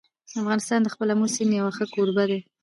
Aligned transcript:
افغانستان 0.41 0.79
د 0.83 0.87
خپل 0.93 1.07
آمو 1.13 1.27
سیند 1.35 1.51
یو 1.53 1.75
ښه 1.77 1.85
کوربه 1.93 2.23
دی. 2.29 2.39